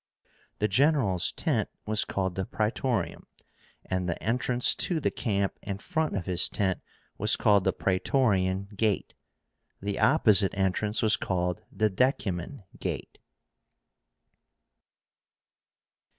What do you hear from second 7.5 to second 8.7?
the Praetorian